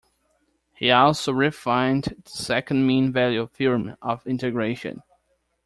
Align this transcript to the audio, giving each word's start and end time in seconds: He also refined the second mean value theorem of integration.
He 0.73 0.89
also 0.89 1.31
refined 1.31 2.05
the 2.23 2.27
second 2.27 2.87
mean 2.87 3.11
value 3.11 3.45
theorem 3.45 3.97
of 4.01 4.25
integration. 4.25 5.03